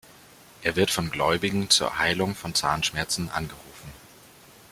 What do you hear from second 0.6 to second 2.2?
Er wird von Gläubigen zur